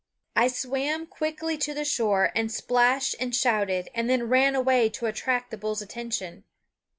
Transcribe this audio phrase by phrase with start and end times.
[0.35, 5.05] I swam quickly to the shore and splashed and shouted and then ran away to
[5.05, 6.43] attract the bull's attention.